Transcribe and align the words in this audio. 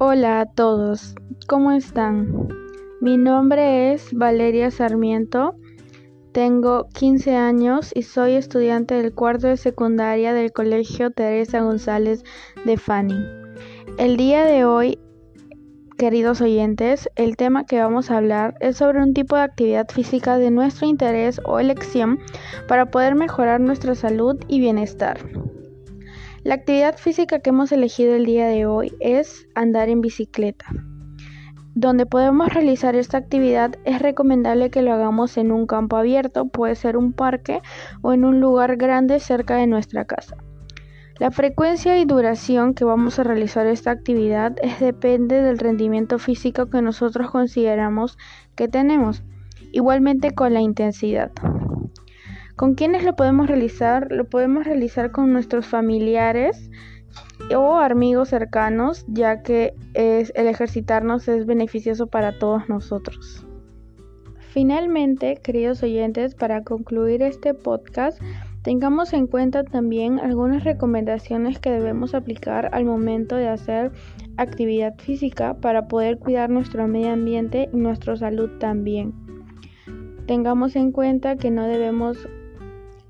Hola 0.00 0.42
a 0.42 0.46
todos, 0.46 1.16
¿cómo 1.48 1.72
están? 1.72 2.46
Mi 3.00 3.16
nombre 3.16 3.92
es 3.92 4.14
Valeria 4.14 4.70
Sarmiento, 4.70 5.56
tengo 6.30 6.86
15 6.94 7.34
años 7.34 7.90
y 7.96 8.02
soy 8.02 8.34
estudiante 8.34 8.94
del 8.94 9.12
cuarto 9.12 9.48
de 9.48 9.56
secundaria 9.56 10.32
del 10.32 10.52
Colegio 10.52 11.10
Teresa 11.10 11.62
González 11.62 12.22
de 12.64 12.76
Fanning. 12.76 13.26
El 13.98 14.16
día 14.16 14.44
de 14.44 14.64
hoy, 14.64 15.00
queridos 15.96 16.40
oyentes, 16.42 17.08
el 17.16 17.36
tema 17.36 17.66
que 17.66 17.80
vamos 17.80 18.12
a 18.12 18.18
hablar 18.18 18.54
es 18.60 18.76
sobre 18.76 19.02
un 19.02 19.14
tipo 19.14 19.34
de 19.34 19.42
actividad 19.42 19.88
física 19.88 20.38
de 20.38 20.52
nuestro 20.52 20.86
interés 20.86 21.40
o 21.44 21.58
elección 21.58 22.20
para 22.68 22.92
poder 22.92 23.16
mejorar 23.16 23.60
nuestra 23.60 23.96
salud 23.96 24.36
y 24.46 24.60
bienestar. 24.60 25.18
La 26.44 26.54
actividad 26.54 26.96
física 26.96 27.40
que 27.40 27.50
hemos 27.50 27.72
elegido 27.72 28.14
el 28.14 28.24
día 28.24 28.46
de 28.46 28.64
hoy 28.64 28.92
es 29.00 29.48
andar 29.56 29.88
en 29.88 30.00
bicicleta. 30.00 30.66
Donde 31.74 32.06
podemos 32.06 32.52
realizar 32.54 32.94
esta 32.94 33.18
actividad 33.18 33.74
es 33.84 34.00
recomendable 34.00 34.70
que 34.70 34.82
lo 34.82 34.92
hagamos 34.92 35.36
en 35.36 35.50
un 35.50 35.66
campo 35.66 35.96
abierto, 35.96 36.46
puede 36.46 36.76
ser 36.76 36.96
un 36.96 37.12
parque 37.12 37.60
o 38.02 38.12
en 38.12 38.24
un 38.24 38.40
lugar 38.40 38.76
grande 38.76 39.18
cerca 39.18 39.56
de 39.56 39.66
nuestra 39.66 40.04
casa. 40.04 40.36
La 41.18 41.32
frecuencia 41.32 41.98
y 41.98 42.04
duración 42.04 42.74
que 42.74 42.84
vamos 42.84 43.18
a 43.18 43.24
realizar 43.24 43.66
esta 43.66 43.90
actividad 43.90 44.54
es 44.62 44.78
depende 44.78 45.42
del 45.42 45.58
rendimiento 45.58 46.20
físico 46.20 46.66
que 46.66 46.82
nosotros 46.82 47.32
consideramos 47.32 48.16
que 48.54 48.68
tenemos, 48.68 49.24
igualmente 49.72 50.32
con 50.34 50.54
la 50.54 50.60
intensidad. 50.60 51.32
¿Con 52.58 52.74
quiénes 52.74 53.04
lo 53.04 53.14
podemos 53.14 53.46
realizar? 53.46 54.10
Lo 54.10 54.24
podemos 54.24 54.64
realizar 54.64 55.12
con 55.12 55.32
nuestros 55.32 55.64
familiares 55.64 56.72
o 57.56 57.76
amigos 57.76 58.30
cercanos, 58.30 59.06
ya 59.06 59.44
que 59.44 59.74
es, 59.94 60.32
el 60.34 60.48
ejercitarnos 60.48 61.28
es 61.28 61.46
beneficioso 61.46 62.08
para 62.08 62.36
todos 62.40 62.68
nosotros. 62.68 63.46
Finalmente, 64.40 65.36
queridos 65.36 65.84
oyentes, 65.84 66.34
para 66.34 66.64
concluir 66.64 67.22
este 67.22 67.54
podcast, 67.54 68.20
tengamos 68.62 69.12
en 69.12 69.28
cuenta 69.28 69.62
también 69.62 70.18
algunas 70.18 70.64
recomendaciones 70.64 71.60
que 71.60 71.70
debemos 71.70 72.12
aplicar 72.12 72.70
al 72.72 72.86
momento 72.86 73.36
de 73.36 73.46
hacer 73.46 73.92
actividad 74.36 74.96
física 74.98 75.54
para 75.54 75.86
poder 75.86 76.18
cuidar 76.18 76.50
nuestro 76.50 76.88
medio 76.88 77.12
ambiente 77.12 77.68
y 77.72 77.76
nuestra 77.76 78.16
salud 78.16 78.50
también. 78.58 79.14
Tengamos 80.26 80.74
en 80.74 80.90
cuenta 80.90 81.36
que 81.36 81.52
no 81.52 81.64
debemos 81.68 82.28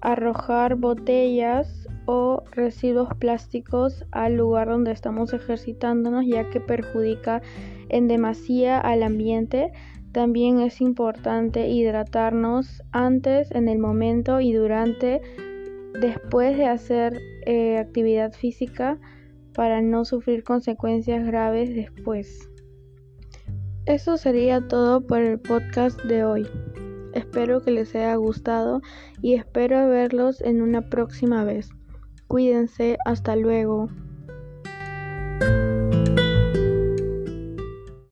arrojar 0.00 0.76
botellas 0.76 1.88
o 2.06 2.44
residuos 2.52 3.08
plásticos 3.18 4.04
al 4.12 4.36
lugar 4.36 4.68
donde 4.68 4.92
estamos 4.92 5.32
ejercitándonos 5.32 6.24
ya 6.26 6.48
que 6.50 6.60
perjudica 6.60 7.42
en 7.88 8.08
demasía 8.08 8.78
al 8.78 9.02
ambiente. 9.02 9.72
También 10.12 10.60
es 10.60 10.80
importante 10.80 11.68
hidratarnos 11.68 12.82
antes, 12.92 13.50
en 13.50 13.68
el 13.68 13.78
momento 13.78 14.40
y 14.40 14.52
durante, 14.52 15.20
después 16.00 16.56
de 16.56 16.66
hacer 16.66 17.20
eh, 17.44 17.78
actividad 17.78 18.32
física 18.32 18.98
para 19.52 19.82
no 19.82 20.04
sufrir 20.04 20.44
consecuencias 20.44 21.26
graves 21.26 21.74
después. 21.74 22.48
Eso 23.86 24.16
sería 24.16 24.66
todo 24.66 25.06
por 25.06 25.20
el 25.20 25.38
podcast 25.38 26.00
de 26.02 26.24
hoy. 26.24 26.46
Espero 27.16 27.62
que 27.62 27.70
les 27.70 27.94
haya 27.94 28.14
gustado 28.16 28.82
y 29.22 29.36
espero 29.36 29.88
verlos 29.88 30.42
en 30.42 30.60
una 30.60 30.90
próxima 30.90 31.44
vez. 31.44 31.70
Cuídense, 32.28 32.98
hasta 33.06 33.36
luego. 33.36 33.88